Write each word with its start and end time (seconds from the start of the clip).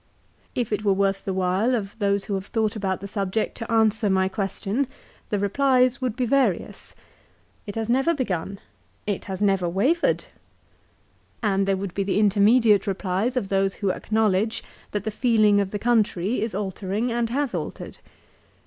If 0.55 0.73
it 0.73 0.83
were 0.83 0.93
worth 0.93 1.25
the 1.25 1.31
while 1.33 1.75
of 1.75 1.99
those 1.99 2.25
who 2.25 2.33
have 2.33 2.47
thought 2.47 2.75
about 2.75 3.01
the 3.01 3.07
subject 3.07 3.53
to 3.59 3.71
answer 3.71 4.09
my 4.09 4.29
question, 4.29 4.87
the 5.29 5.37
replies 5.37 6.01
would 6.01 6.15
be 6.15 6.25
various. 6.25 6.95
It 7.67 7.75
has 7.75 7.87
never 7.87 8.15
begun! 8.15 8.57
It 9.05 9.25
has 9.25 9.43
never 9.43 9.69
wavered! 9.69 10.25
And 11.43 11.67
there 11.67 11.77
would 11.77 11.93
be 11.93 12.01
the 12.01 12.17
intermediate 12.17 12.87
replies 12.87 13.37
of 13.37 13.49
those 13.49 13.75
who 13.75 13.91
acknowledge 13.91 14.63
that 14.89 15.03
the 15.03 15.11
feeling 15.11 15.61
of 15.61 15.69
the 15.69 15.77
country 15.77 16.41
is 16.41 16.55
altering 16.55 17.11
and 17.11 17.29
has 17.29 17.53
altered. 17.53 17.99